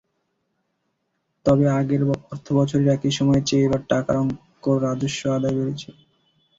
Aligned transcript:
তবে 1.45 1.65
আগের 1.79 2.01
অর্থবছরের 2.31 2.87
একই 2.95 3.11
সময়ের 3.17 3.47
চেয়ে 3.47 3.65
এবার 3.67 3.81
টাকার 3.89 4.15
অঙ্কে 4.21 4.71
রাজস্ব 4.79 5.21
আদায় 5.37 5.55
বেড়েছে। 5.57 5.89